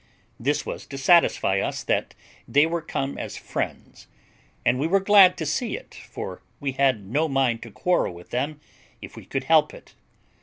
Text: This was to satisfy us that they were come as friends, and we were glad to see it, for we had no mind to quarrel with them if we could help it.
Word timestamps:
This 0.39 0.65
was 0.65 0.87
to 0.87 0.97
satisfy 0.97 1.59
us 1.59 1.83
that 1.83 2.15
they 2.47 2.65
were 2.65 2.81
come 2.81 3.19
as 3.19 3.37
friends, 3.37 4.07
and 4.65 4.79
we 4.79 4.87
were 4.87 4.99
glad 4.99 5.37
to 5.37 5.45
see 5.45 5.77
it, 5.77 5.93
for 5.93 6.41
we 6.59 6.71
had 6.71 7.05
no 7.05 7.27
mind 7.27 7.61
to 7.61 7.69
quarrel 7.71 8.15
with 8.15 8.31
them 8.31 8.59
if 8.99 9.15
we 9.15 9.25
could 9.25 9.43
help 9.43 9.75
it. 9.75 9.93